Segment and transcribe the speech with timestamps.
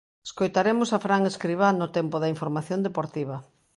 [0.27, 3.37] Escoitaremos a Fran Escribá no tempo da información deportiva.